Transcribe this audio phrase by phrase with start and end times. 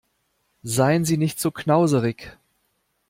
[0.63, 2.35] Seien Sie nicht so knauserig!